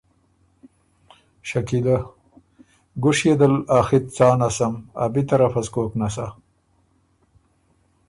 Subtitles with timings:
[1.49, 2.05] شکیلۀ ـــ
[3.03, 6.27] ګُوشئ دل ا خِط څا نسم ا بی طرفه سو کوک نسا؟